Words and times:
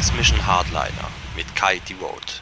X-Mission 0.00 0.46
Hardliner 0.46 1.10
mit 1.36 1.54
Kai 1.54 1.78
Devote. 1.86 2.40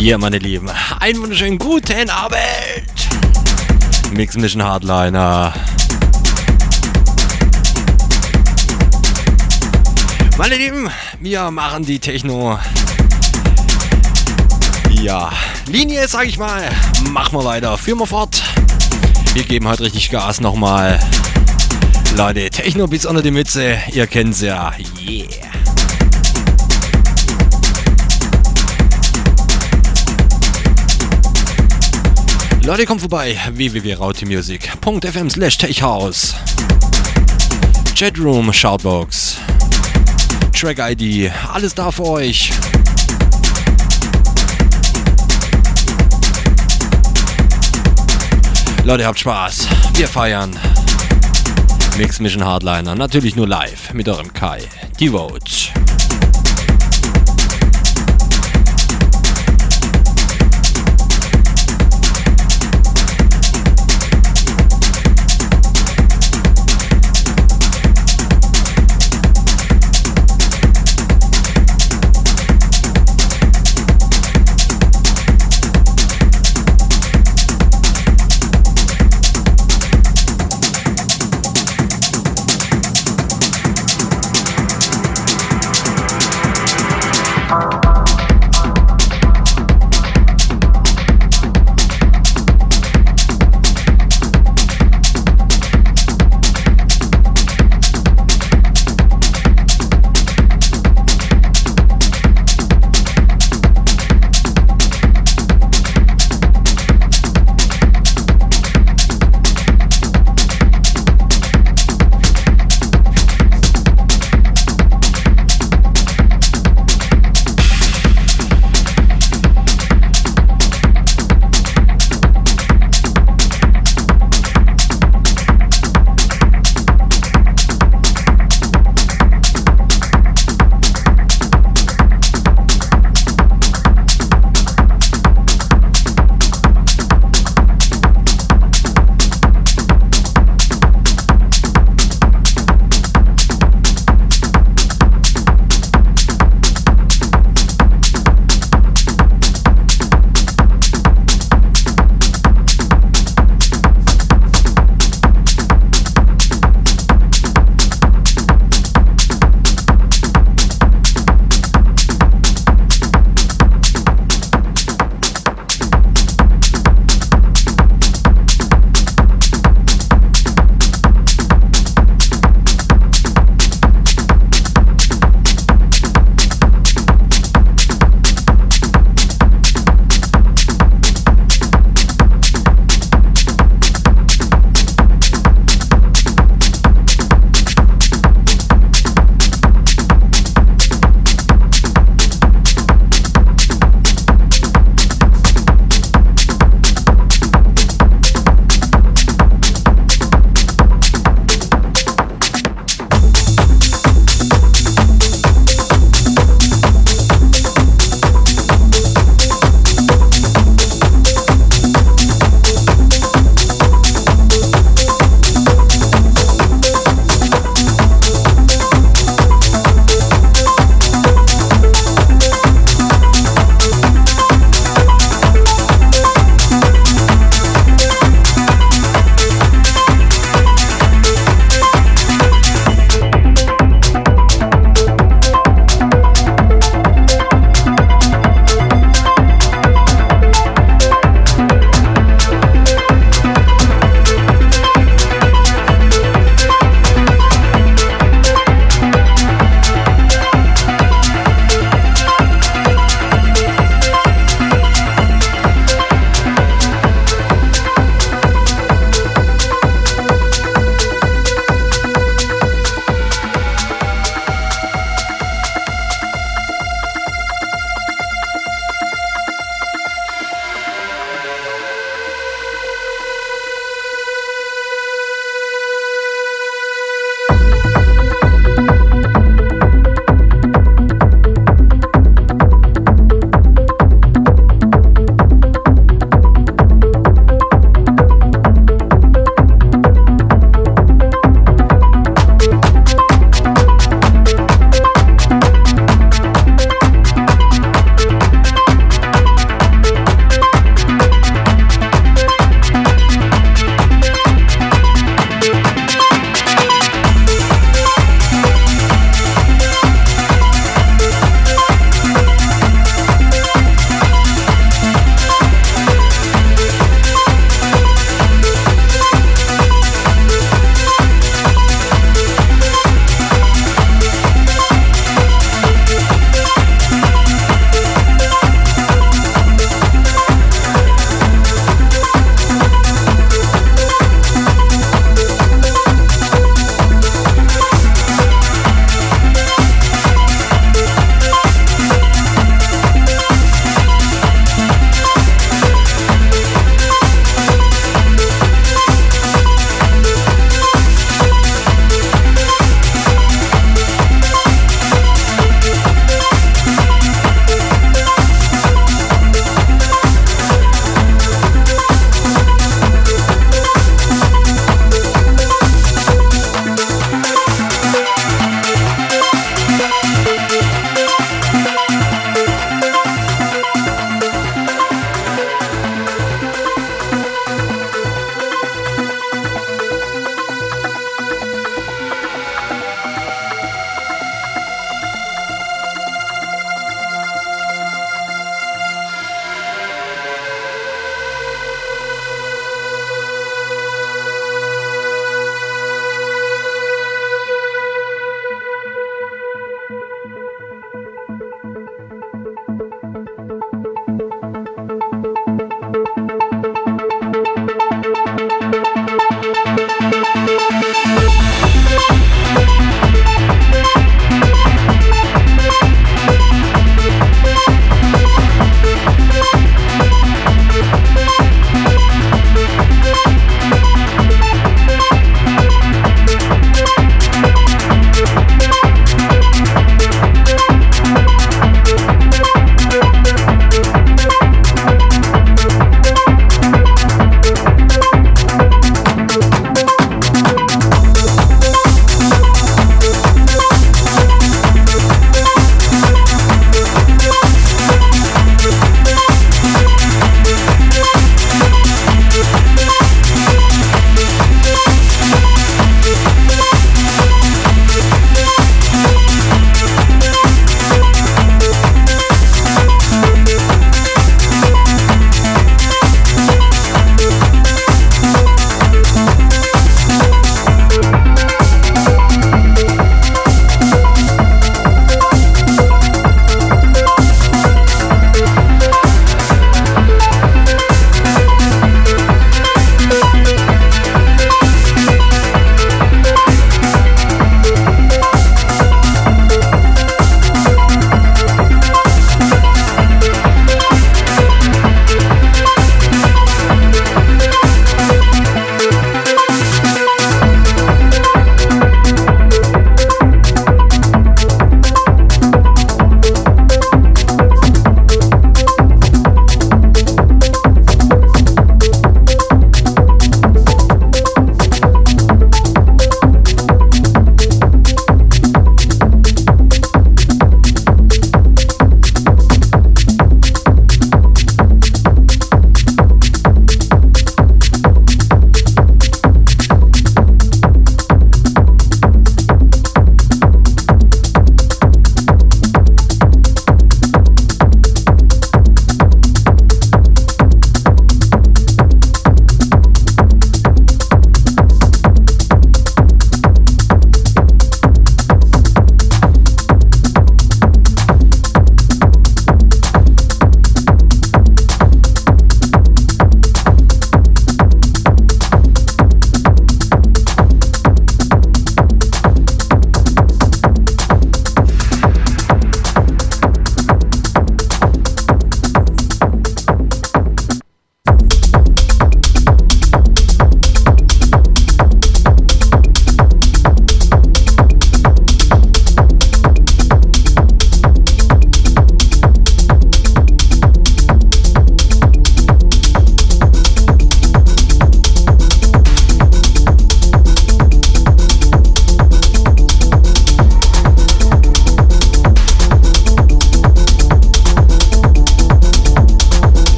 Ja, 0.00 0.18
meine 0.18 0.38
Lieben, 0.38 0.68
einen 1.00 1.20
wunderschönen 1.20 1.58
guten 1.58 2.10
Abend. 2.10 2.38
Mix 4.12 4.36
Mission 4.36 4.62
Hardliner. 4.62 5.52
Meine 10.36 10.56
Lieben, 10.56 10.90
wir 11.20 11.50
machen 11.50 11.84
die 11.84 11.98
Techno. 11.98 12.58
Ja, 14.90 15.30
Linie, 15.66 16.08
sag 16.08 16.26
ich 16.26 16.38
mal. 16.38 16.62
Machen 17.10 17.38
wir 17.38 17.44
weiter, 17.44 17.78
führen 17.78 17.98
wir 18.00 18.06
fort. 18.06 18.42
Wir 19.34 19.44
geben 19.44 19.68
heute 19.68 19.84
richtig 19.84 20.10
Gas 20.10 20.40
nochmal. 20.40 20.98
Leute, 22.16 22.48
Techno 22.48 22.86
bis 22.86 23.04
unter 23.04 23.20
die 23.20 23.30
Mütze, 23.30 23.76
ihr 23.92 24.06
kennt's 24.06 24.40
ja. 24.40 24.72
Yeah. 25.06 25.26
Leute, 32.62 32.86
kommt 32.86 33.02
vorbei, 33.02 33.36
www.rautimusic.fm 33.52 35.28
slash 35.28 35.58
techhouse. 35.58 36.34
Chatroom, 37.94 38.50
Shoutbox, 38.50 39.36
Track 40.54 40.78
ID, 40.78 41.30
alles 41.52 41.74
da 41.74 41.90
für 41.90 42.06
euch. 42.06 42.50
Leute, 48.84 49.04
habt 49.04 49.18
Spaß. 49.18 49.68
Wir 49.96 50.08
feiern. 50.08 50.58
Mix 51.98 52.20
Mission 52.20 52.44
Hardliner, 52.44 52.94
natürlich 52.94 53.36
nur 53.36 53.48
live 53.48 53.94
mit 53.94 54.06
eurem 54.06 54.32
Kai. 54.32 54.60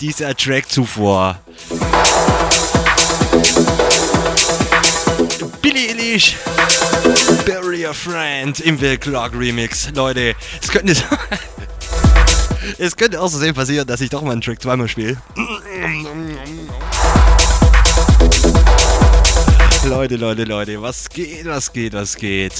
dieser 0.00 0.34
Track 0.34 0.70
zuvor. 0.70 1.38
Billy 5.60 5.88
Elish, 5.88 6.36
Barrier 7.46 7.92
Friend 7.92 8.58
im 8.60 8.80
Will 8.80 8.96
Clark 8.96 9.34
Remix. 9.34 9.90
Leute, 9.94 10.34
es 10.62 10.68
könnte, 10.68 10.94
es 12.78 12.96
könnte 12.96 13.20
außerdem 13.20 13.54
passieren, 13.54 13.86
dass 13.86 14.00
ich 14.00 14.08
doch 14.10 14.22
mal 14.22 14.32
einen 14.32 14.40
Track 14.40 14.62
zweimal 14.62 14.88
spiele. 14.88 15.16
Leute, 19.84 20.16
Leute, 20.16 20.44
Leute, 20.44 20.82
was 20.82 21.08
geht, 21.08 21.46
was 21.46 21.72
geht, 21.72 21.92
was 21.92 22.16
geht? 22.16 22.52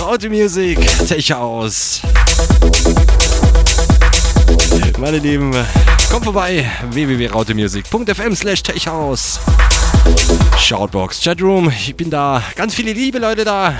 Raute 0.00 0.30
Musik, 0.30 0.78
Tech 1.06 1.32
aus. 1.34 2.02
Meine 5.00 5.18
Lieben, 5.18 5.54
kommt 6.10 6.24
vorbei, 6.24 6.68
www.rautemusic.fm 6.90 8.34
slash 8.34 8.64
techhaus. 8.64 9.38
Shoutbox, 10.58 11.22
Chatroom, 11.22 11.70
ich 11.70 11.94
bin 11.94 12.10
da. 12.10 12.42
Ganz 12.56 12.74
viele 12.74 12.92
liebe 12.92 13.20
Leute 13.20 13.44
da. 13.44 13.78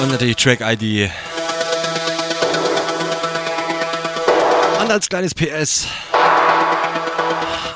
Und 0.00 0.12
natürlich 0.12 0.36
Track-ID. 0.36 1.10
Und 4.80 4.90
als 4.92 5.08
kleines 5.08 5.34
PS, 5.34 5.88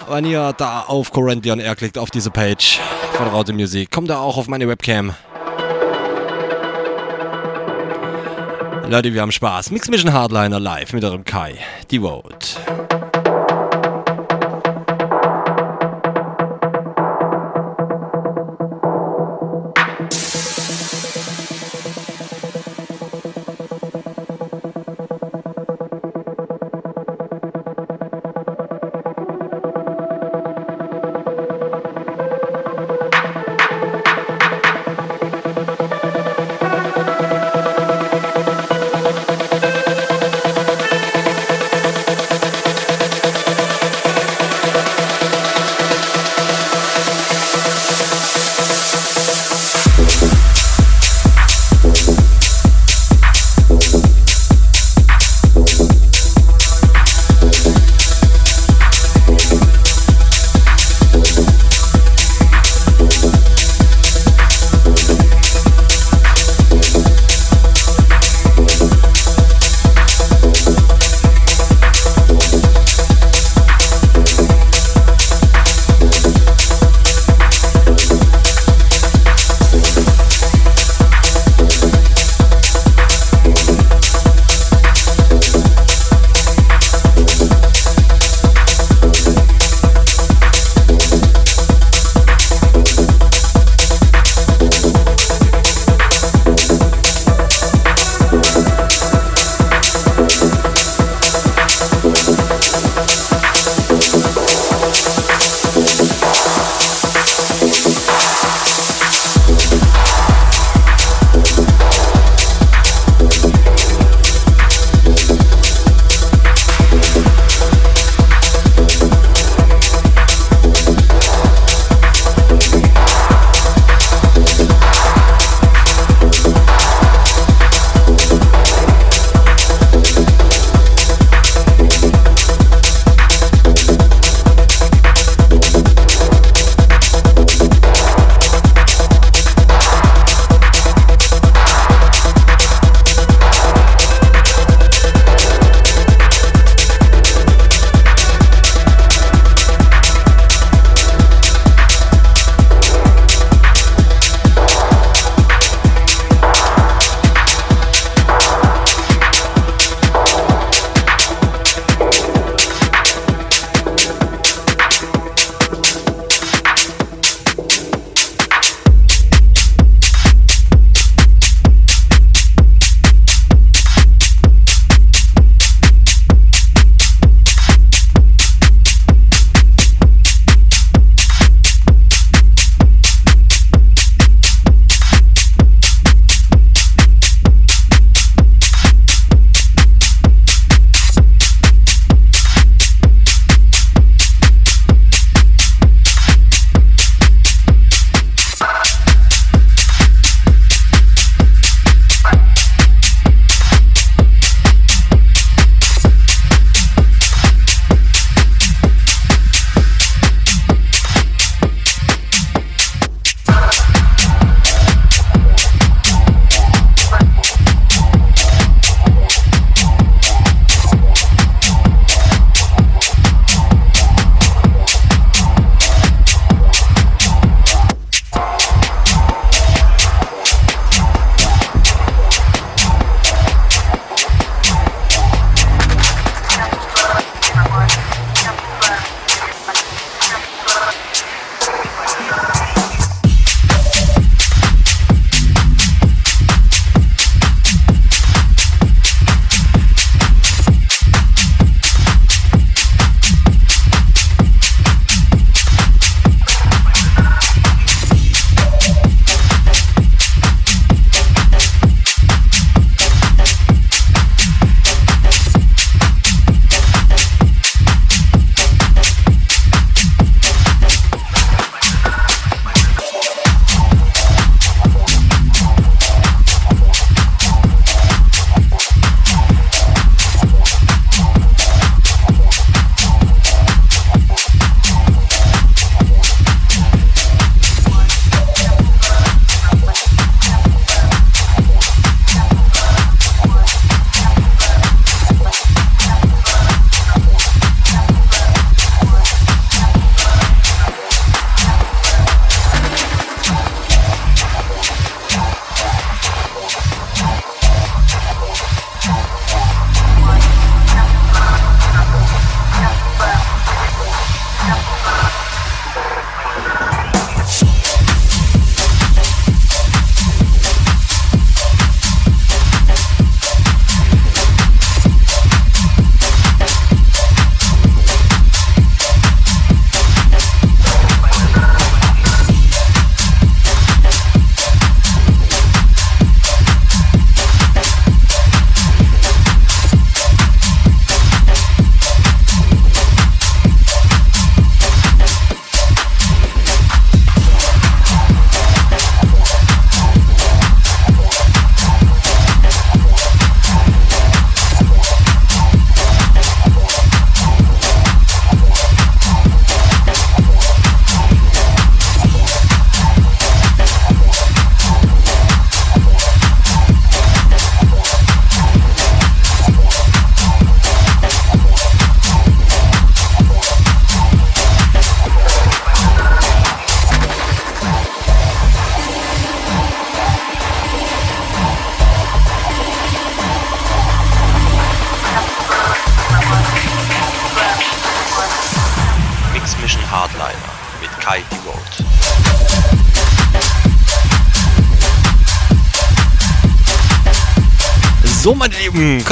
wenn 0.09 0.25
ihr 0.27 0.53
da 0.57 0.85
auf 0.87 1.11
Corinthian 1.11 1.59
R 1.59 1.75
klickt, 1.75 1.99
auf 1.99 2.11
diese 2.11 2.31
Page 2.31 2.79
von 3.15 3.27
Raute 3.27 3.53
Music, 3.53 3.91
kommt 3.91 4.11
da 4.11 4.19
auch 4.19 4.37
auf 4.37 4.47
meine 4.47 4.69
Webcam. 4.69 5.13
Leute, 8.93 9.15
wir 9.15 9.23
haben 9.23 9.33
Spaß. 9.33 9.71
Mix 9.71 9.89
Mission 9.89 10.13
Hardliner 10.13 10.61
live 10.61 10.93
mit 10.93 11.03
eurem 11.03 11.25
Kai. 11.25 11.55
Devote. 11.91 12.59
Mix 12.69 13.02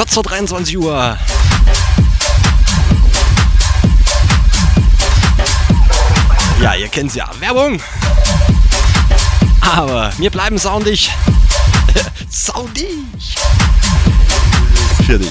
kurz 0.01 0.15
vor 0.15 0.23
23 0.23 0.79
Uhr. 0.79 1.15
Ja, 6.59 6.73
ihr 6.73 6.87
kennt's 6.87 7.13
ja. 7.13 7.29
Werbung. 7.39 7.79
Aber 9.61 10.11
wir 10.17 10.31
bleiben 10.31 10.57
soundig. 10.57 11.11
soundig. 12.31 13.35
Für 15.05 15.19
dich. 15.19 15.29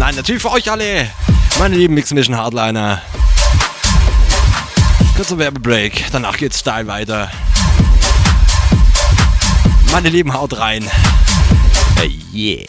Nein, 0.00 0.16
natürlich 0.16 0.42
für 0.42 0.50
euch 0.50 0.68
alle. 0.68 1.08
Meine 1.60 1.76
lieben 1.76 1.94
Mix 1.94 2.12
Mission 2.12 2.36
Hardliner. 2.36 3.00
Kurzer 5.14 5.38
Werbebreak. 5.38 6.06
Danach 6.10 6.36
geht's 6.36 6.58
steil 6.58 6.88
weiter. 6.88 7.30
Meine 9.92 10.08
Lieben, 10.08 10.34
haut 10.34 10.58
rein. 10.58 10.90
Yeah. 12.06 12.66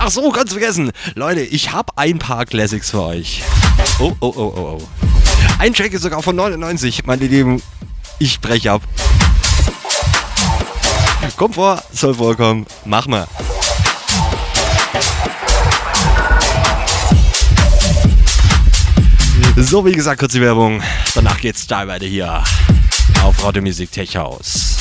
Ach 0.00 0.10
so, 0.10 0.30
ganz 0.30 0.50
vergessen. 0.50 0.90
Leute, 1.14 1.40
ich 1.42 1.72
habe 1.72 1.92
ein 1.96 2.18
paar 2.18 2.44
Classics 2.44 2.90
für 2.90 3.02
euch. 3.02 3.42
Oh, 4.00 4.12
oh, 4.20 4.32
oh, 4.36 4.52
oh, 4.56 4.78
oh. 4.78 4.88
Ein 5.58 5.72
Track 5.72 5.92
ist 5.92 6.02
sogar 6.02 6.22
von 6.22 6.34
99, 6.34 7.06
meine 7.06 7.26
Lieben. 7.26 7.62
Ich 8.18 8.40
breche 8.40 8.72
ab. 8.72 8.82
Kommt 11.36 11.54
vor, 11.54 11.82
soll 11.92 12.14
vorkommen. 12.14 12.66
Mach 12.84 13.06
mal. 13.06 13.26
So, 19.56 19.86
wie 19.86 19.92
gesagt, 19.92 20.18
kurze 20.18 20.40
Werbung. 20.40 20.82
Danach 21.14 21.40
geht's 21.40 21.66
da 21.66 21.86
weiter 21.86 22.06
hier 22.06 22.42
auf 23.24 23.42
Radio 23.42 23.62
Musik 23.62 23.90
Tech 23.90 24.16
House. 24.16 24.73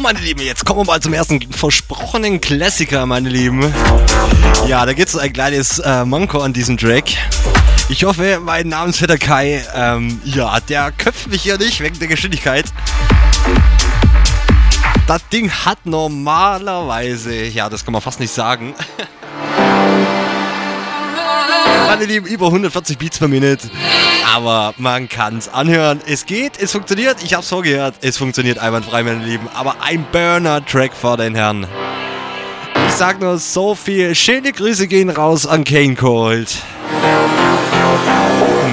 Meine 0.00 0.18
Lieben, 0.20 0.40
jetzt 0.40 0.64
kommen 0.64 0.80
wir 0.80 0.84
mal 0.84 1.00
zum 1.00 1.12
ersten 1.12 1.40
versprochenen 1.52 2.40
Klassiker, 2.40 3.04
meine 3.06 3.28
Lieben. 3.28 3.72
Ja, 4.66 4.86
da 4.86 4.92
gibt 4.92 5.08
es 5.08 5.16
ein 5.16 5.32
kleines 5.32 5.78
äh, 5.78 6.04
Manko 6.04 6.40
an 6.40 6.52
diesem 6.52 6.78
Track. 6.78 7.04
Ich 7.88 8.04
hoffe, 8.04 8.40
mein 8.42 8.68
Namensvetter 8.68 9.18
Kai, 9.18 9.64
ähm, 9.74 10.20
ja, 10.24 10.60
der 10.60 10.92
köpft 10.92 11.28
mich 11.28 11.42
hier 11.42 11.58
nicht 11.58 11.80
wegen 11.80 11.98
der 11.98 12.08
Geschwindigkeit. 12.08 12.66
Das 15.06 15.26
Ding 15.28 15.50
hat 15.50 15.84
normalerweise, 15.84 17.44
ja, 17.44 17.68
das 17.68 17.84
kann 17.84 17.92
man 17.92 18.00
fast 18.00 18.20
nicht 18.20 18.32
sagen. 18.32 18.74
Meine 21.86 22.04
Lieben, 22.04 22.26
über 22.26 22.46
140 22.46 22.96
Beats 22.96 23.18
per 23.18 23.28
Minute. 23.28 23.68
Aber 24.32 24.74
man 24.76 25.08
kann 25.08 25.38
es 25.38 25.48
anhören. 25.48 26.00
Es 26.06 26.24
geht, 26.24 26.52
es 26.60 26.70
funktioniert. 26.70 27.16
Ich 27.24 27.34
hab's 27.34 27.48
vorgehört. 27.48 27.96
Es 28.00 28.16
funktioniert 28.16 28.58
einwandfrei, 28.58 29.02
meine 29.02 29.24
Lieben. 29.24 29.48
Aber 29.54 29.82
ein 29.82 30.06
Burner-Track 30.12 30.92
vor 30.94 31.16
den 31.16 31.34
Herren. 31.34 31.66
Ich 32.86 32.94
sag 32.94 33.20
nur 33.20 33.38
so 33.38 33.74
viel. 33.74 34.14
Schöne 34.14 34.52
Grüße 34.52 34.86
gehen 34.86 35.10
raus 35.10 35.46
an 35.46 35.64
Kane 35.64 35.96
Cold. 35.96 36.62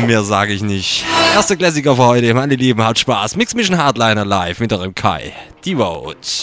Mehr 0.05 0.23
sage 0.23 0.53
ich 0.53 0.61
nicht. 0.61 1.03
Erster 1.33 1.55
Klassiker 1.55 1.95
für 1.95 2.05
heute, 2.05 2.33
meine 2.35 2.55
Lieben, 2.55 2.83
hat 2.83 2.99
Spaß. 2.99 3.35
Mix 3.35 3.55
Mission 3.55 3.79
Hardliner 3.79 4.25
live 4.25 4.59
mit 4.59 4.71
eurem 4.71 4.93
Kai. 4.93 5.33
Die 5.65 5.75
Vote. 5.75 6.36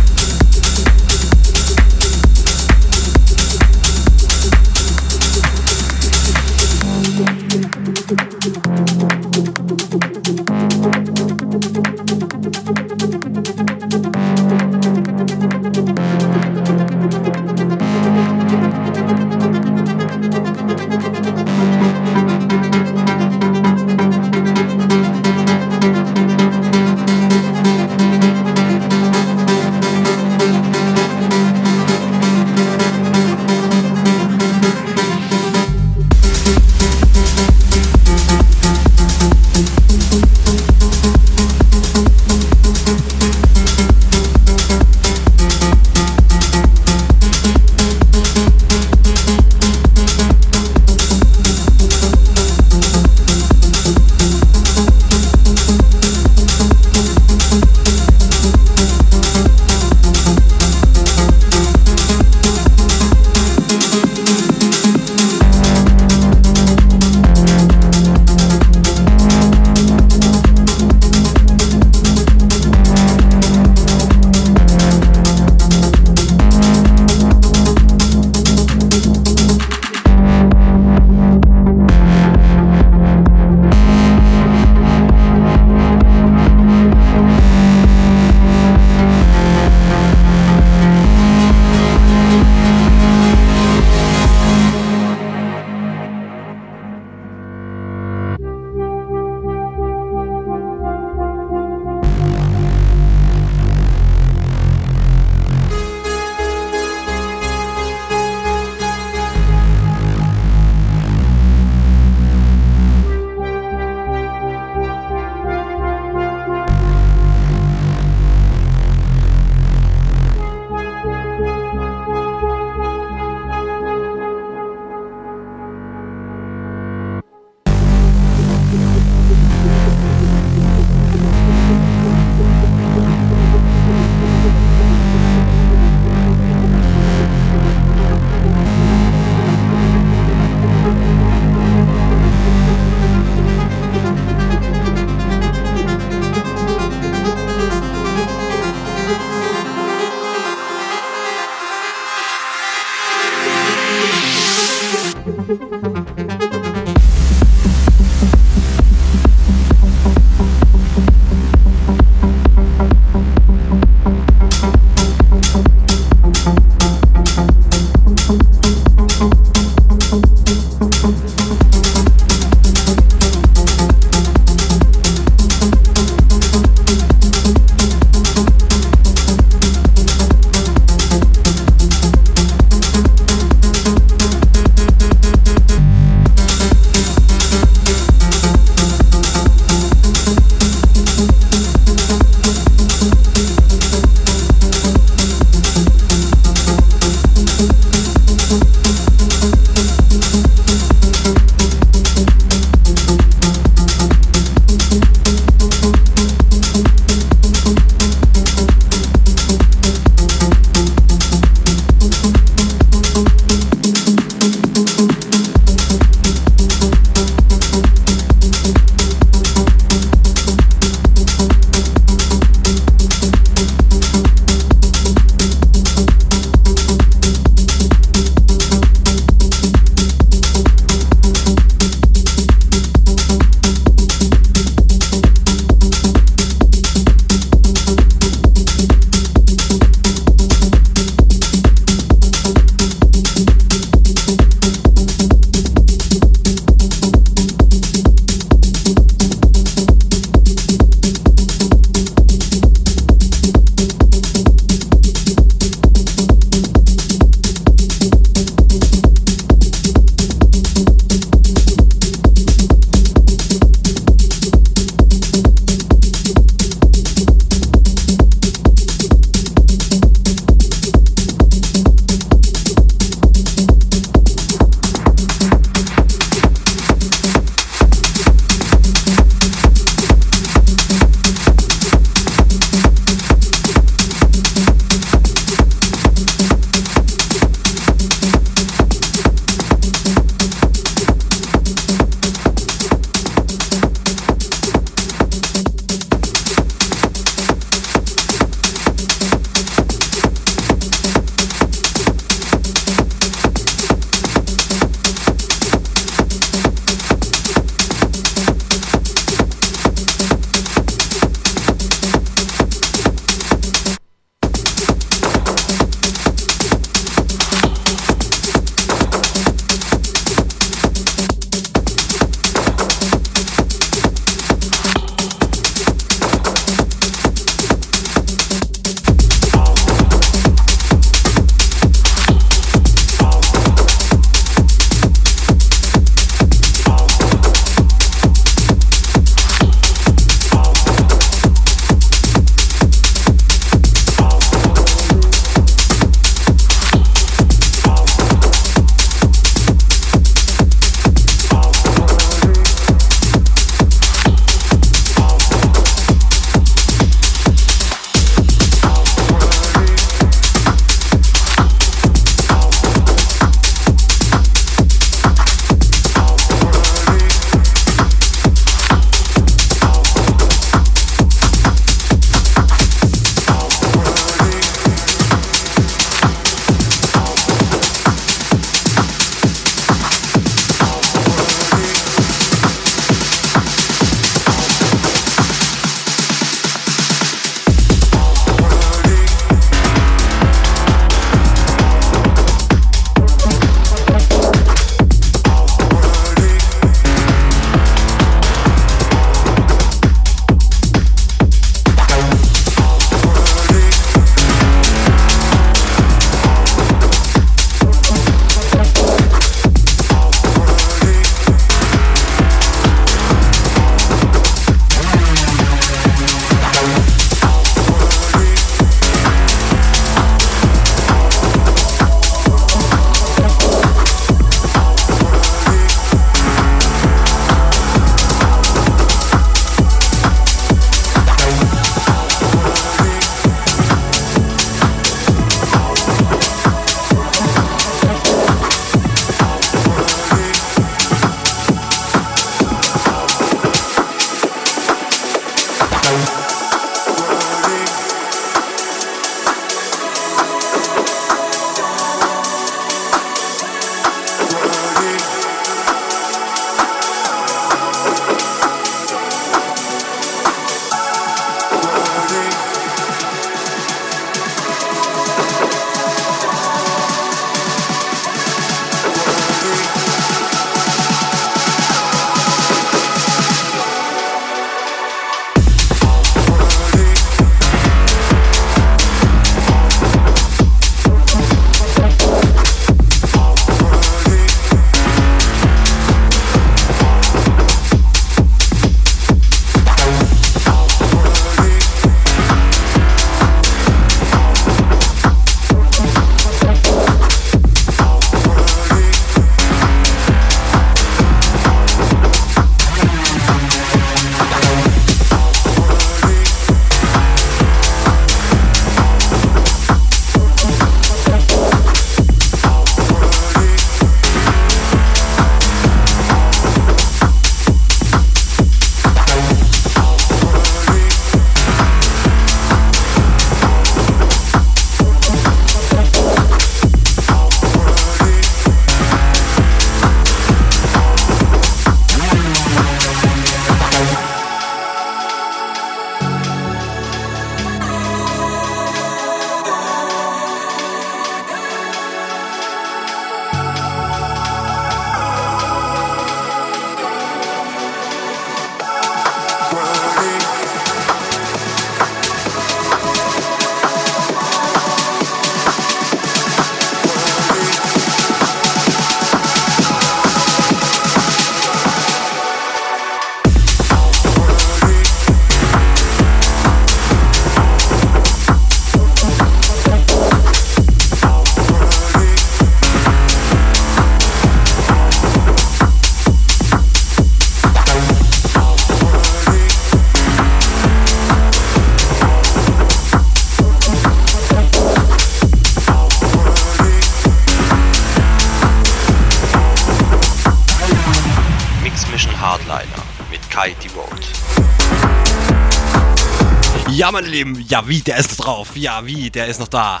Ja, 597.70 597.86
wie, 597.86 598.00
der 598.00 598.16
ist 598.16 598.36
drauf. 598.36 598.70
Ja, 598.74 599.06
wie, 599.06 599.30
der 599.30 599.46
ist 599.46 599.60
noch 599.60 599.68
da. 599.68 600.00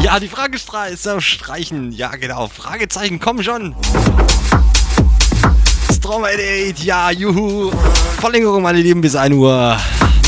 Ja, 0.00 0.18
die 0.18 0.28
Frage 0.28 0.56
ist 0.56 1.06
auf 1.06 1.22
Streichen. 1.22 1.92
Ja, 1.92 2.08
genau. 2.08 2.48
Fragezeichen, 2.48 3.20
komm 3.20 3.42
schon. 3.42 3.76
Stromae 5.94 6.72
ja, 6.82 7.10
juhu. 7.10 7.70
Verlängerung, 8.18 8.62
meine 8.62 8.80
Lieben, 8.80 9.02
bis 9.02 9.14
1 9.14 9.34
Uhr. 9.34 9.76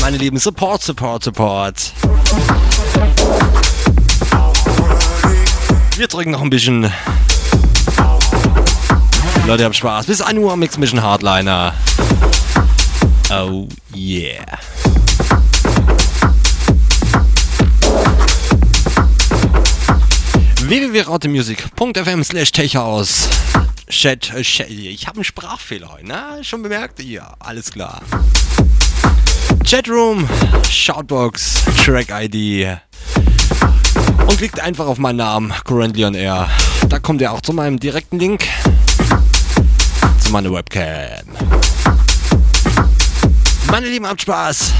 Meine 0.01 0.17
Lieben, 0.17 0.37
Support, 0.37 0.83
Support, 0.83 1.23
Support. 1.23 1.91
Wir 5.97 6.07
drücken 6.07 6.29
noch 6.29 6.41
ein 6.43 6.51
bisschen. 6.51 6.91
Leute, 9.47 9.65
habt 9.65 9.75
Spaß. 9.75 10.05
Bis 10.05 10.21
1 10.21 10.37
Uhr 10.37 10.55
Mix 10.55 10.77
Mission 10.77 11.01
Hardliner. 11.01 11.73
Oh 13.31 13.67
yeah. 13.95 14.54
www.rautemusic.fm 20.67 22.23
slash 22.23 22.75
aus. 22.75 23.29
Chat, 23.87 24.33
äh, 24.33 24.41
Chat, 24.41 24.67
ich 24.69 25.05
habe 25.05 25.17
einen 25.17 25.23
Sprachfehler 25.23 25.93
heute, 25.93 26.07
ne? 26.07 26.39
Schon 26.41 26.63
bemerkt? 26.63 27.03
Ja, 27.03 27.35
alles 27.37 27.71
klar. 27.71 28.01
Chatroom, 29.63 30.27
Shoutbox, 30.67 31.65
Track 31.83 32.07
ID. 32.09 32.79
Und 34.21 34.37
klickt 34.37 34.59
einfach 34.59 34.87
auf 34.87 34.97
meinen 34.97 35.17
Namen, 35.17 35.53
Currently 35.65 36.03
on 36.03 36.15
Air. 36.15 36.49
Da 36.89 36.97
kommt 36.97 37.21
ihr 37.21 37.31
auch 37.31 37.41
zu 37.41 37.53
meinem 37.53 37.79
direkten 37.79 38.17
Link 38.17 38.45
zu 40.19 40.31
meiner 40.31 40.51
Webcam. 40.51 41.27
Meine 43.69 43.87
Lieben, 43.87 44.07
habt 44.07 44.21
Spaß. 44.23 44.73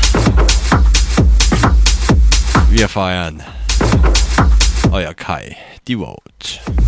Wir 2.72 2.90
feiern. 2.90 3.44
Euer 4.91 5.14
Kai. 5.14 5.56
Devote. 5.88 6.26
meine 6.66 6.85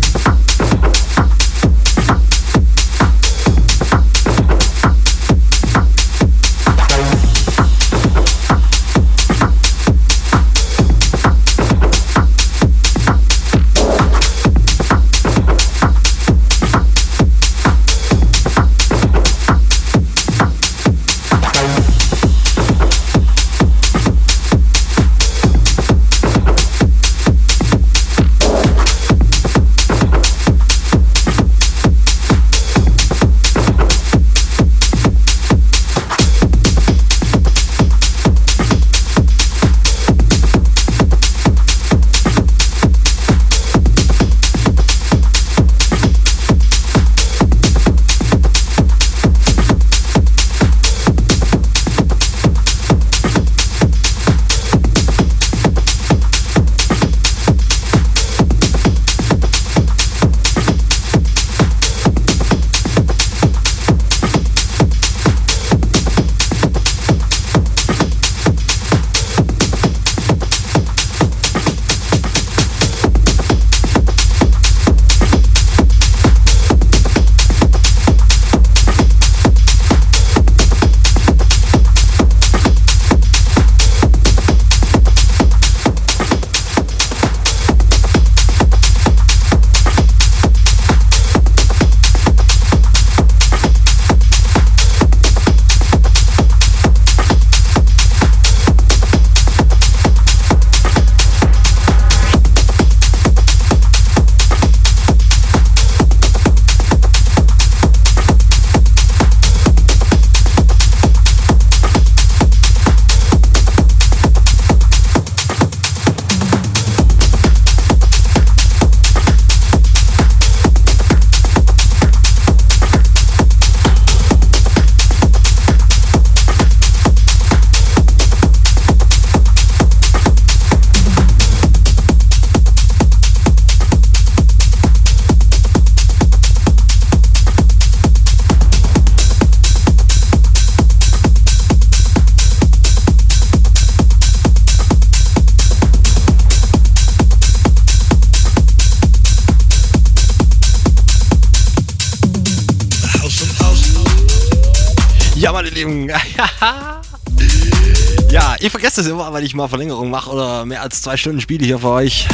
das 158.98 159.06
immer, 159.06 159.32
weil 159.32 159.44
ich 159.44 159.54
mal 159.54 159.68
Verlängerung 159.68 160.10
mache 160.10 160.30
oder 160.30 160.64
mehr 160.64 160.82
als 160.82 161.02
zwei 161.02 161.16
Stunden 161.16 161.40
spiele 161.40 161.64
hier 161.64 161.78
für 161.78 161.90
euch. 161.90 162.26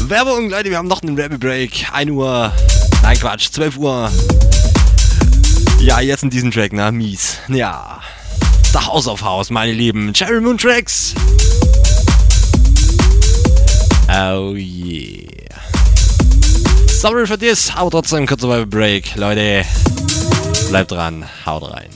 Werbung, 0.00 0.50
Leute, 0.50 0.68
wir 0.70 0.76
haben 0.76 0.88
noch 0.88 1.02
einen 1.02 1.18
Rapid 1.18 1.38
Break. 1.38 1.86
1 1.92 2.10
Uhr. 2.10 2.52
Nein, 3.02 3.18
Quatsch, 3.18 3.50
12 3.52 3.76
Uhr. 3.76 4.10
Ja, 5.78 6.00
jetzt 6.00 6.24
in 6.24 6.30
diesem 6.30 6.50
Track, 6.50 6.72
na, 6.72 6.90
mies. 6.90 7.36
Ja. 7.48 8.00
The 8.72 8.78
House 8.80 9.06
of 9.06 9.22
House, 9.22 9.50
meine 9.50 9.72
Lieben. 9.72 10.12
Cherry 10.12 10.40
Moon 10.40 10.58
Tracks. 10.58 11.14
Oh 14.08 14.54
yeah. 14.56 15.28
Sorry 16.88 17.26
für 17.26 17.38
das, 17.38 17.70
aber 17.76 17.90
trotzdem 17.90 18.26
kurzer 18.26 18.66
Break. 18.66 19.14
Leute, 19.14 19.64
bleibt 20.70 20.90
dran, 20.90 21.24
haut 21.46 21.70
rein. 21.70 21.90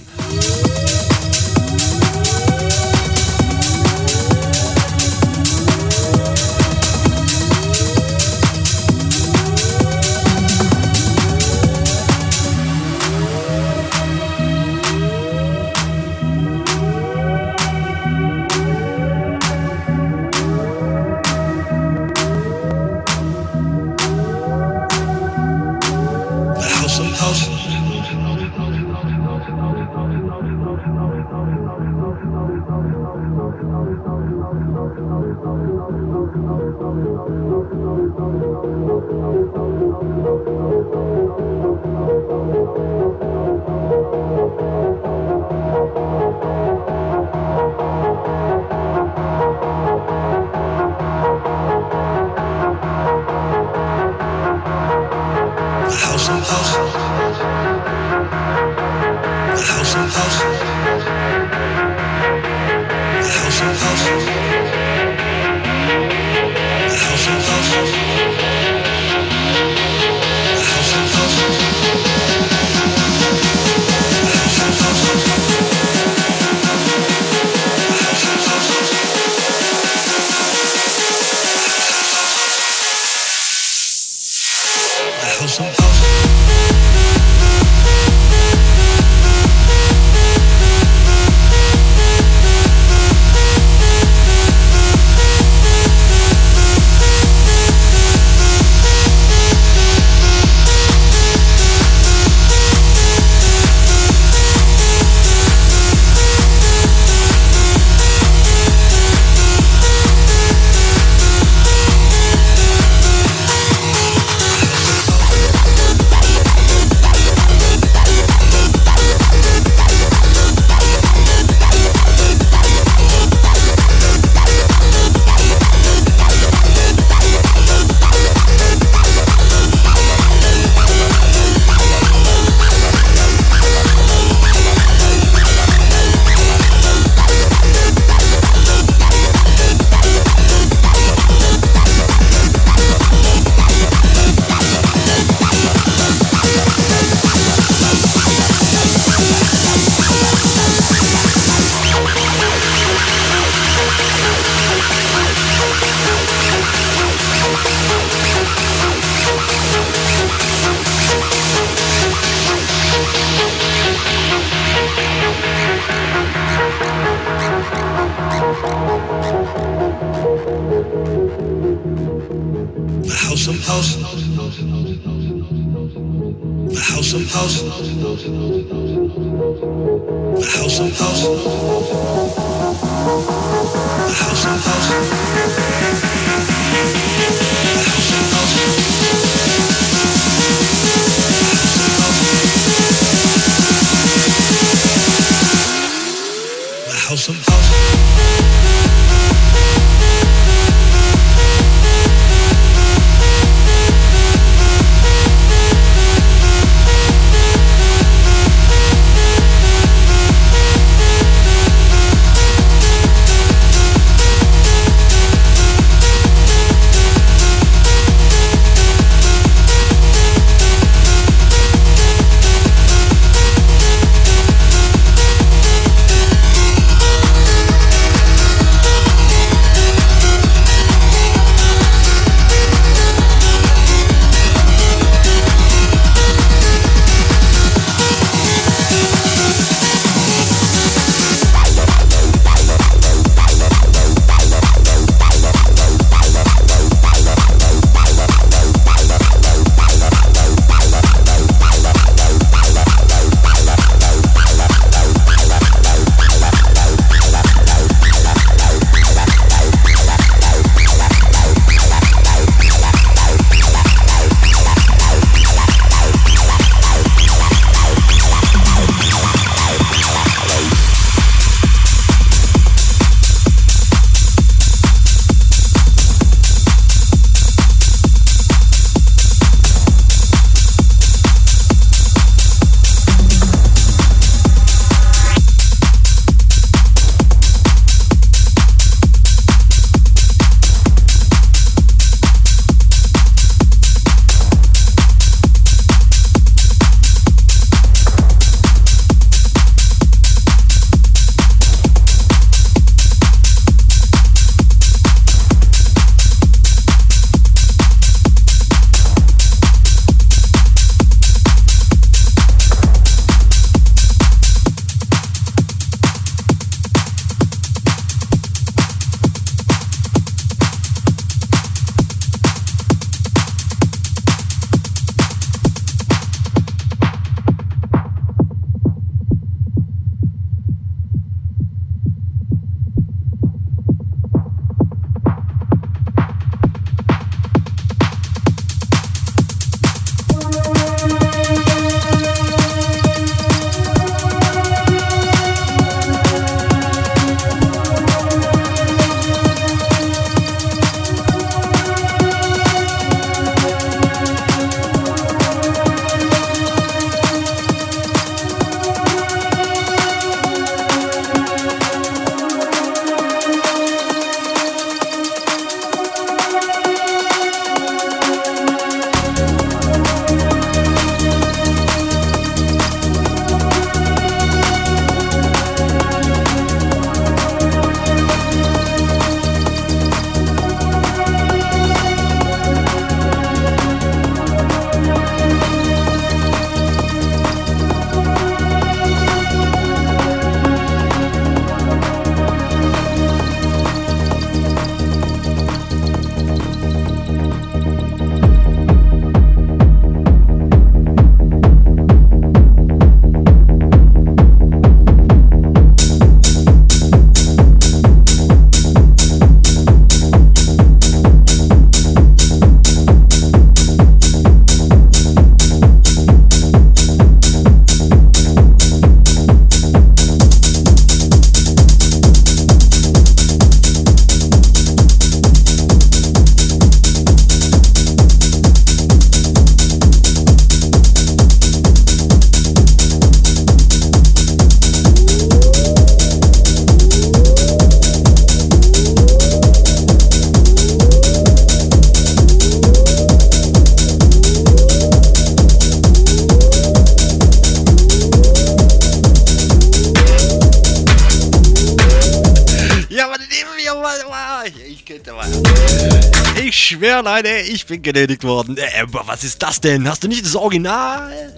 Schwör, 457.29 457.37
Leute, 457.37 457.49
ich 457.71 457.87
bin 457.87 458.03
genötigt 458.03 458.45
worden. 458.45 458.77
Äh, 458.77 459.05
was 459.11 459.45
ist 459.45 459.63
das 459.63 459.81
denn? 459.81 460.09
Hast 460.09 460.25
du 460.25 460.29
nicht 460.29 460.45
das 460.45 460.57
Original? 460.57 461.53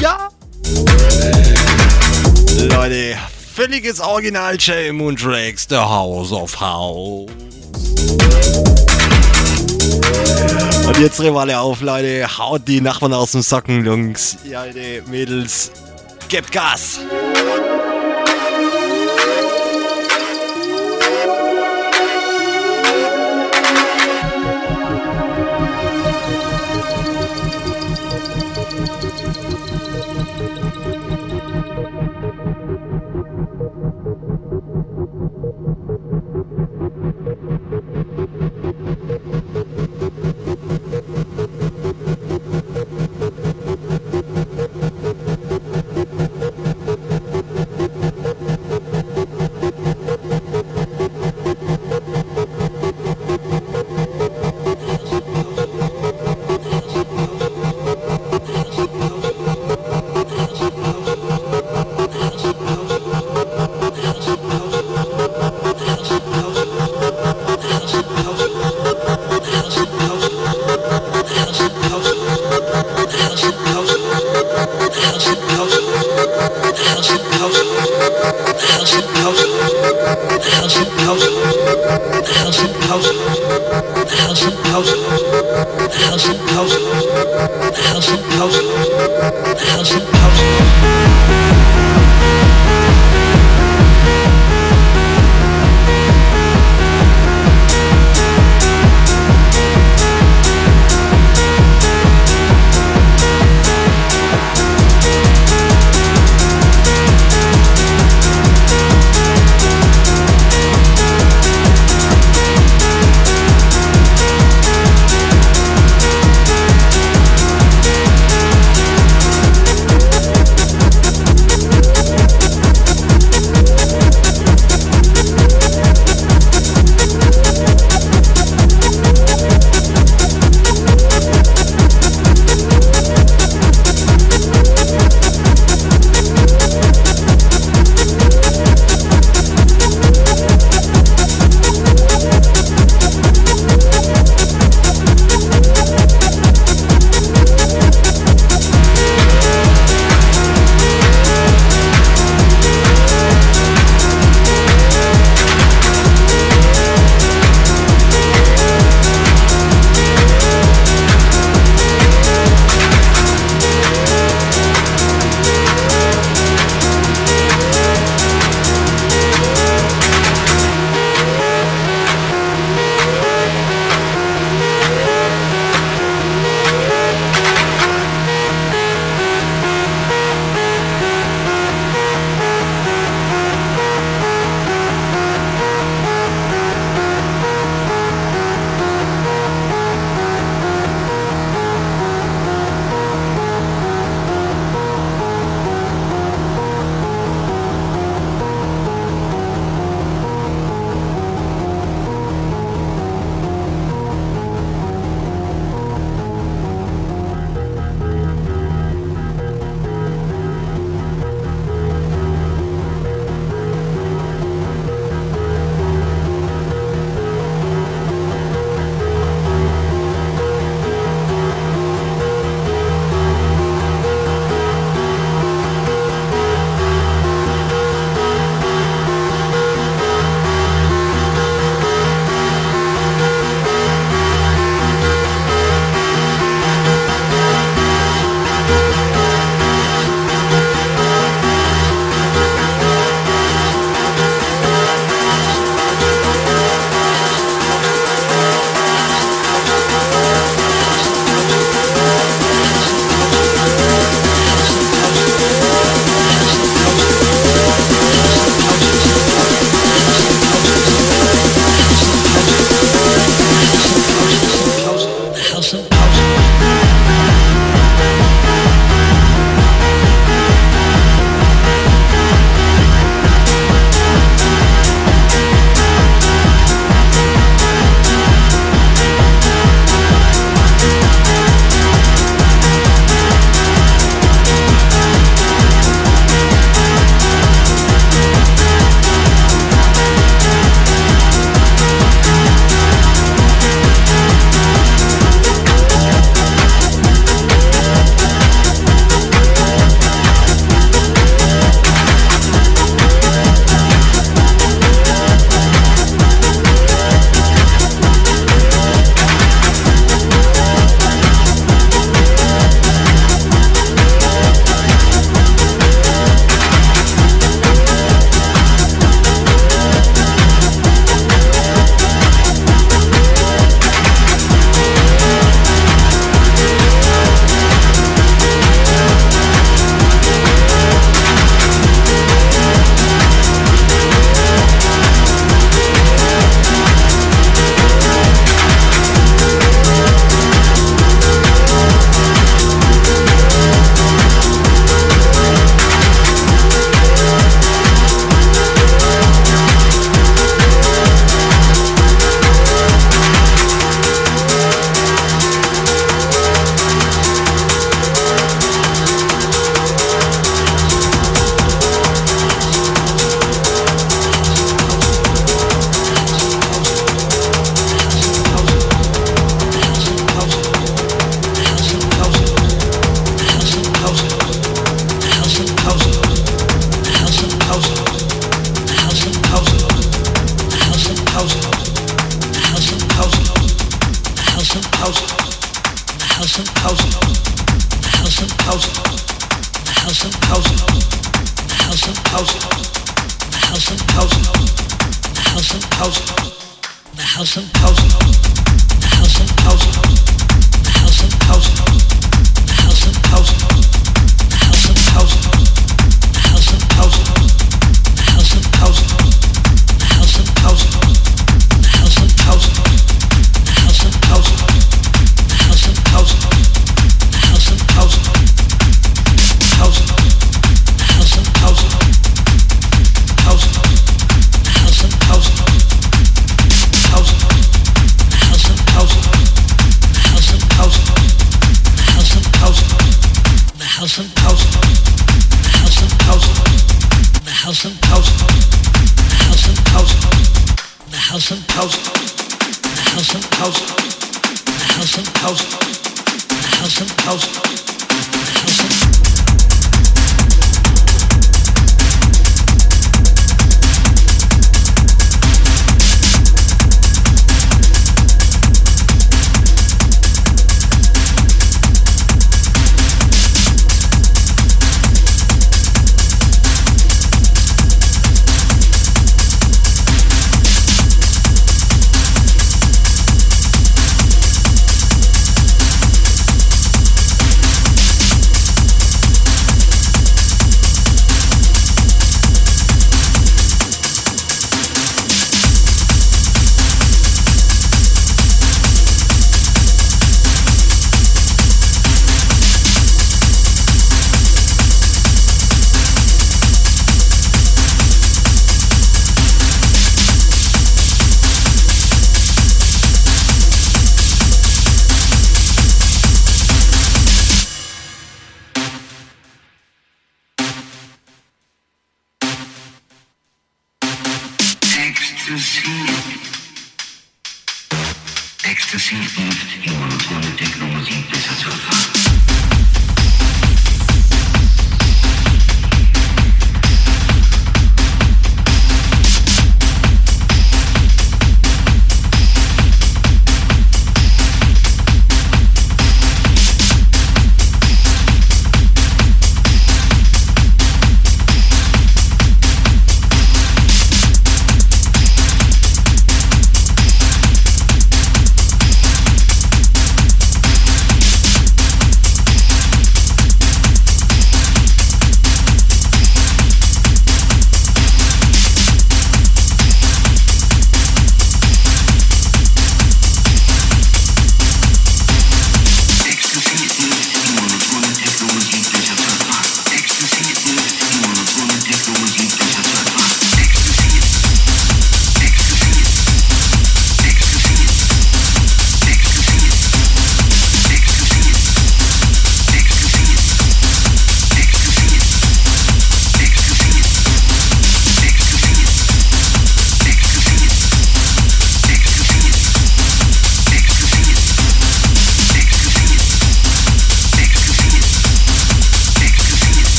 Ja. 0.00 0.28
Leute, 2.68 3.16
völliges 3.54 4.00
Original 4.00 4.56
Jay 4.58 4.92
Moon 4.92 5.16
Tracks, 5.16 5.66
The 5.68 5.76
House 5.76 6.32
of 6.32 6.60
House. 6.60 7.30
Und 10.86 10.98
jetzt 10.98 11.18
drehen 11.18 11.34
wir 11.34 11.40
alle 11.40 11.58
auf, 11.58 11.80
Leute. 11.80 12.26
Haut 12.38 12.66
die 12.66 12.80
Nachbarn 12.80 13.12
aus 13.12 13.32
dem 13.32 13.42
Socken, 13.42 13.84
Jungs. 13.84 14.36
Ja, 14.44 14.64
Leute, 14.64 15.02
Mädels. 15.06 15.72
Gebt 16.28 16.52
Gas. 16.52 17.00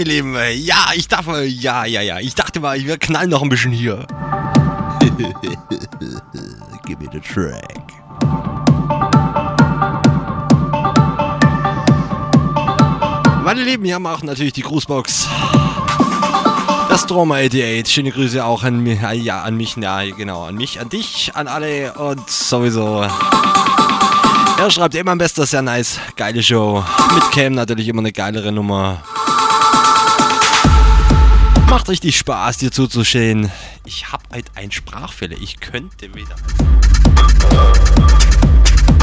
Meine 0.00 0.12
Lieben, 0.12 0.34
äh, 0.34 0.52
ja, 0.52 0.92
ich 0.94 1.08
darf, 1.08 1.26
ja, 1.26 1.84
ja, 1.84 2.00
ja, 2.00 2.20
ich 2.20 2.34
dachte 2.34 2.60
mal, 2.60 2.82
wir 2.82 2.96
knallen 2.96 3.28
noch 3.28 3.42
ein 3.42 3.50
bisschen 3.50 3.70
hier. 3.70 4.06
Give 6.86 6.98
me 6.98 7.06
the 7.12 7.20
track. 7.20 7.82
Meine 13.44 13.62
Lieben, 13.62 13.84
hier 13.84 13.96
haben 13.96 14.04
wir 14.04 14.14
auch 14.14 14.22
natürlich 14.22 14.54
die 14.54 14.62
Grußbox. 14.62 15.28
Das 16.88 17.04
Drama 17.04 17.34
88. 17.34 17.92
Schöne 17.92 18.10
Grüße 18.10 18.42
auch 18.42 18.62
an 18.62 18.80
mich, 18.80 19.02
äh, 19.02 19.16
ja, 19.16 19.42
an 19.42 19.58
mich, 19.58 19.76
ja, 19.76 20.02
genau, 20.16 20.44
an 20.44 20.54
mich, 20.54 20.80
an 20.80 20.88
dich, 20.88 21.32
an 21.34 21.46
alle 21.46 21.92
und 21.92 22.30
sowieso. 22.30 23.02
Er 24.60 24.70
schreibt 24.70 24.94
immer 24.94 25.10
am 25.10 25.18
besten, 25.18 25.44
sehr 25.44 25.60
nice, 25.60 26.00
geile 26.16 26.42
Show. 26.42 26.82
Mit 27.14 27.30
Cam 27.32 27.52
natürlich 27.52 27.88
immer 27.88 28.00
eine 28.00 28.12
geilere 28.12 28.50
Nummer. 28.50 29.02
Macht 31.70 31.88
richtig 31.88 32.18
Spaß, 32.18 32.56
dir 32.56 32.72
zuzusehen. 32.72 33.48
Ich 33.84 34.10
hab 34.10 34.28
halt 34.32 34.46
ein 34.56 34.72
Sprachfehler. 34.72 35.36
Ich 35.40 35.60
könnte 35.60 36.12
wieder. 36.12 36.34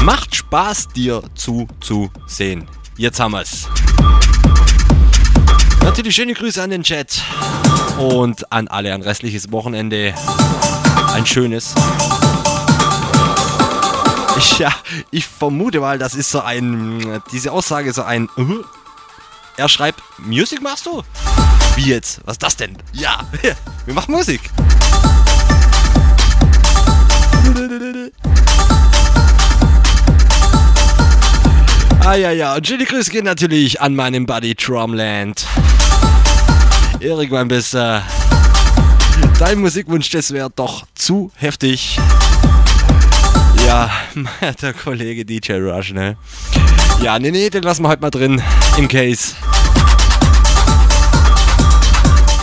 Macht 0.04 0.36
Spaß, 0.36 0.88
dir 0.88 1.22
zuzusehen. 1.34 2.68
Jetzt 2.98 3.20
haben 3.20 3.32
wir's. 3.32 3.68
Natürlich 5.82 6.14
schöne 6.14 6.34
Grüße 6.34 6.62
an 6.62 6.68
den 6.68 6.82
Chat 6.82 7.22
und 7.98 8.52
an 8.52 8.68
alle 8.68 8.92
ein 8.92 9.00
restliches 9.00 9.50
Wochenende. 9.50 10.12
Ein 11.14 11.24
schönes. 11.24 11.74
Ich, 14.36 14.58
ja, 14.58 14.74
ich 15.10 15.26
vermute 15.26 15.80
mal, 15.80 15.98
das 15.98 16.14
ist 16.14 16.30
so 16.30 16.42
ein, 16.42 17.22
diese 17.32 17.50
Aussage 17.50 17.94
so 17.94 18.02
ein, 18.02 18.28
uh, 18.36 18.62
er 19.56 19.68
schreibt, 19.68 20.00
Music 20.18 20.62
machst 20.62 20.86
du? 20.86 21.02
Wie 21.74 21.86
jetzt? 21.86 22.07
Was 22.28 22.34
ist 22.34 22.42
das 22.42 22.56
denn? 22.56 22.76
Ja, 22.92 23.26
wir 23.86 23.94
machen 23.94 24.12
Musik. 24.12 24.50
Ah 32.04 32.16
ja, 32.16 32.30
ja, 32.30 32.54
und 32.54 32.66
schöne 32.66 32.84
Grüße 32.84 33.10
gehen 33.10 33.24
natürlich 33.24 33.80
an 33.80 33.94
meinen 33.94 34.26
Buddy 34.26 34.54
Drumland. 34.54 35.46
Erik, 37.00 37.30
mein 37.30 37.48
Bester. 37.48 38.02
Dein 39.38 39.60
Musikwunsch, 39.60 40.10
das 40.10 40.30
wäre 40.30 40.50
doch 40.54 40.84
zu 40.94 41.32
heftig. 41.34 41.98
Ja, 43.66 43.90
der 44.60 44.74
Kollege 44.74 45.24
DJ 45.24 45.52
Rush, 45.52 45.94
ne? 45.94 46.18
Ja, 47.00 47.18
nee, 47.18 47.30
nee, 47.30 47.48
den 47.48 47.62
lassen 47.62 47.84
wir 47.84 47.88
heute 47.88 48.02
mal 48.02 48.10
drin. 48.10 48.42
Im 48.76 48.86
Case. 48.86 49.32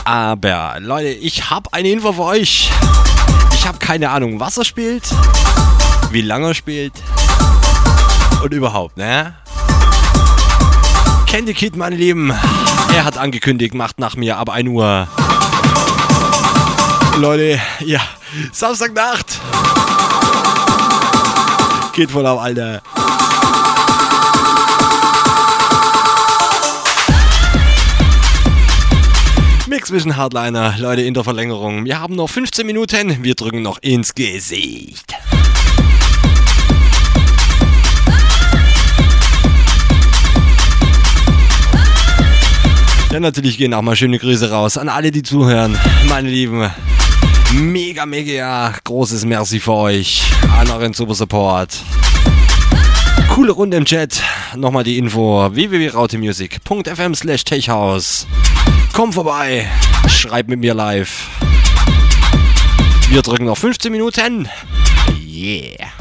Aber, 0.06 0.76
Leute, 0.82 1.08
ich 1.08 1.50
habe 1.50 1.74
eine 1.74 1.90
Info 1.90 2.14
für 2.14 2.22
euch. 2.22 2.70
Ich 3.56 3.68
habe 3.68 3.80
keine 3.80 4.12
Ahnung, 4.12 4.40
was 4.40 4.56
er 4.56 4.64
spielt, 4.64 5.04
wie 6.12 6.22
lange 6.22 6.50
er 6.50 6.54
spielt 6.54 6.94
und 8.44 8.54
überhaupt, 8.54 8.98
ne? 8.98 9.34
Candy 11.26 11.56
Kid, 11.56 11.76
meine 11.76 11.96
Lieben. 11.96 12.32
Er 12.94 13.04
hat 13.04 13.18
angekündigt, 13.18 13.74
macht 13.74 14.00
nach 14.00 14.16
mir 14.16 14.38
ab 14.38 14.50
1 14.52 14.70
Uhr. 14.70 15.08
Leute, 17.18 17.60
ja, 17.80 18.02
Samstagnacht. 18.52 19.40
Geht 21.94 22.12
voll 22.12 22.28
auf, 22.28 22.40
Alter. 22.40 22.84
Vision 29.92 30.16
Hardliner, 30.16 30.76
Leute, 30.78 31.02
in 31.02 31.14
der 31.14 31.24
Verlängerung. 31.24 31.86
Wir 31.86 32.00
haben 32.00 32.16
noch 32.16 32.30
15 32.30 32.66
Minuten, 32.66 33.24
wir 33.24 33.36
drücken 33.36 33.62
noch 33.62 33.78
ins 33.82 34.16
Gesicht. 34.16 35.16
Ja, 43.12 43.20
natürlich 43.20 43.58
gehen 43.58 43.74
auch 43.74 43.82
mal 43.82 43.96
schöne 43.96 44.20
Grüße 44.20 44.52
raus 44.52 44.78
an 44.78 44.90
alle, 44.90 45.12
die 45.12 45.24
zuhören. 45.24 45.78
Meine 46.10 46.30
Lieben, 46.30 46.70
mega, 47.54 48.06
mega 48.06 48.74
großes 48.84 49.26
Merci 49.26 49.60
für 49.60 49.74
euch 49.74 50.24
an 50.58 50.70
euren 50.70 50.94
Super 50.94 51.16
Support. 51.16 51.78
Coole 53.30 53.52
Runde 53.52 53.78
im 53.78 53.86
Chat. 53.86 54.22
Nochmal 54.56 54.84
die 54.84 54.98
Info: 54.98 55.50
www.rautemusic.fm 55.54 57.16
slash 57.16 57.44
techhouse. 57.44 58.28
Komm 58.96 59.12
vorbei, 59.12 59.70
schreib 60.08 60.48
mit 60.48 60.62
mir 60.62 60.74
live. 60.74 61.28
Wir 63.10 63.22
drücken 63.22 63.44
noch 63.44 63.58
15 63.58 63.92
Minuten. 63.92 64.48
Yeah. 65.28 65.92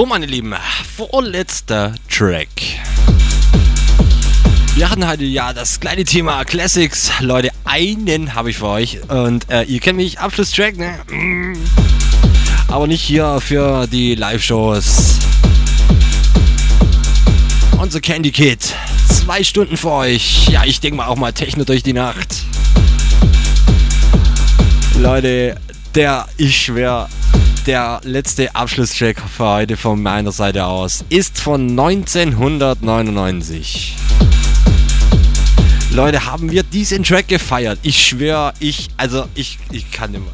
So, 0.00 0.06
meine 0.06 0.24
Lieben, 0.24 0.54
vorletzter 0.96 1.94
Track. 2.08 2.48
Wir 4.74 4.88
hatten 4.88 5.06
heute 5.06 5.24
ja 5.24 5.52
das 5.52 5.78
kleine 5.78 6.04
Thema 6.04 6.42
Classics. 6.46 7.10
Leute, 7.20 7.50
einen 7.66 8.34
habe 8.34 8.48
ich 8.48 8.56
für 8.56 8.68
euch. 8.68 8.98
Und 9.10 9.50
äh, 9.50 9.64
ihr 9.64 9.78
kennt 9.78 9.98
mich, 9.98 10.18
Abschlusstrack, 10.18 10.78
ne? 10.78 11.00
Mm. 11.10 11.52
Aber 12.68 12.86
nicht 12.86 13.02
hier 13.02 13.42
für 13.42 13.86
die 13.88 14.14
Live-Shows. 14.14 15.18
Unser 17.78 18.00
Candy 18.00 18.30
Kid. 18.30 18.74
Zwei 19.06 19.44
Stunden 19.44 19.76
für 19.76 19.90
euch. 19.90 20.48
Ja, 20.48 20.64
ich 20.64 20.80
denke 20.80 20.96
mal 20.96 21.08
auch 21.08 21.16
mal 21.16 21.34
Techno 21.34 21.64
durch 21.64 21.82
die 21.82 21.92
Nacht. 21.92 22.44
Leute, 24.98 25.56
der, 25.94 26.26
ich 26.38 26.56
schwör, 26.56 27.10
der 27.66 28.00
letzte 28.04 28.54
Abschlusstrack 28.54 29.20
für 29.20 29.44
heute 29.44 29.76
von 29.76 30.00
meiner 30.02 30.32
Seite 30.32 30.64
aus 30.64 31.04
ist 31.08 31.38
von 31.40 31.68
1999. 31.70 33.96
Leute, 35.90 36.26
haben 36.26 36.50
wir 36.50 36.62
diesen 36.62 37.02
Track 37.02 37.28
gefeiert? 37.28 37.78
Ich 37.82 38.06
schwör, 38.06 38.52
ich, 38.60 38.88
also 38.96 39.26
ich, 39.34 39.58
ich 39.72 39.90
kann 39.90 40.12
nicht 40.12 40.22
mehr. 40.22 40.30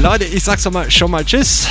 Leute, 0.02 0.24
ich 0.24 0.42
sag's 0.42 0.64
schon 0.64 0.72
mal, 0.72 0.90
schon 0.90 1.10
mal 1.10 1.24
Tschüss. 1.24 1.68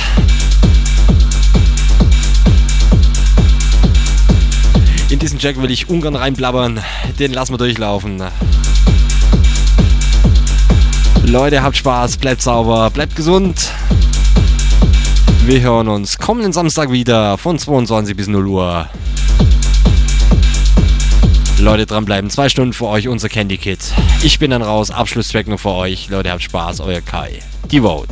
In 5.10 5.18
diesen 5.18 5.38
Track 5.38 5.60
will 5.62 5.70
ich 5.70 5.88
ungern 5.88 6.16
reinblabbern. 6.16 6.82
Den 7.18 7.32
lassen 7.32 7.52
wir 7.52 7.58
durchlaufen. 7.58 8.22
Leute, 11.30 11.62
habt 11.62 11.76
Spaß, 11.76 12.16
bleibt 12.16 12.40
sauber, 12.40 12.88
bleibt 12.88 13.14
gesund. 13.14 13.70
Wir 15.44 15.60
hören 15.60 15.88
uns 15.88 16.16
kommenden 16.16 16.54
Samstag 16.54 16.90
wieder 16.90 17.36
von 17.36 17.58
22 17.58 18.16
bis 18.16 18.28
0 18.28 18.46
Uhr. 18.46 18.88
Leute, 21.58 21.84
dranbleiben. 21.84 22.30
Zwei 22.30 22.48
Stunden 22.48 22.72
für 22.72 22.86
euch, 22.86 23.08
unser 23.08 23.28
Candy 23.28 23.58
Kit. 23.58 23.92
Ich 24.22 24.38
bin 24.38 24.52
dann 24.52 24.62
raus. 24.62 24.90
Abschlusstrack 24.90 25.48
nur 25.48 25.58
für 25.58 25.72
euch. 25.72 26.08
Leute, 26.08 26.30
habt 26.30 26.42
Spaß. 26.42 26.80
Euer 26.80 27.02
Kai. 27.02 27.40
Die 27.70 27.82
Vote. 27.82 28.08